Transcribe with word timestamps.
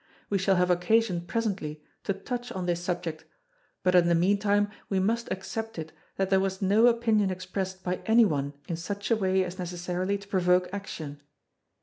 We 0.31 0.39
shall 0.39 0.55
have 0.55 0.71
occasion 0.71 1.27
presently 1.27 1.83
to 2.05 2.13
touch 2.15 2.51
on 2.53 2.65
this 2.65 2.81
subject 2.83 3.23
but 3.83 3.93
in 3.93 4.07
the 4.07 4.15
meantime 4.15 4.69
we 4.89 4.99
must 4.99 5.31
accept 5.31 5.77
it 5.77 5.93
that 6.15 6.31
there 6.31 6.39
was 6.39 6.59
no 6.59 6.87
opinion 6.87 7.29
expressed 7.29 7.83
by 7.83 8.01
any 8.07 8.25
one 8.25 8.53
in 8.67 8.77
such 8.77 9.11
a 9.11 9.15
way 9.15 9.43
as 9.43 9.59
necessarily 9.59 10.17
to 10.17 10.27
provoke 10.27 10.69
action. 10.73 11.21